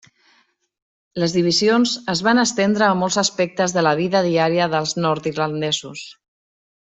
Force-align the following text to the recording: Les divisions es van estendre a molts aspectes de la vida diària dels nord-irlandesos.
Les 1.23 1.35
divisions 1.35 1.93
es 2.13 2.23
van 2.29 2.43
estendre 2.45 2.87
a 2.87 2.95
molts 3.03 3.19
aspectes 3.25 3.77
de 3.79 3.85
la 3.89 3.93
vida 4.03 4.23
diària 4.29 4.71
dels 4.73 4.97
nord-irlandesos. 5.05 6.05